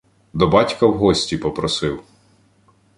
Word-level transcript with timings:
До 0.33 0.47
батька 0.47 0.85
в 0.87 0.93
гості 0.93 1.37
попросив. 1.37 2.03